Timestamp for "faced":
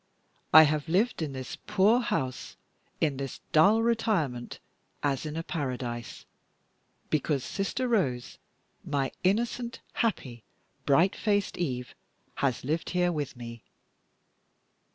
11.15-11.55